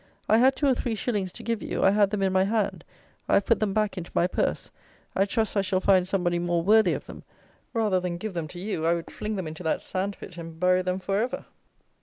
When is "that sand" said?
9.61-10.17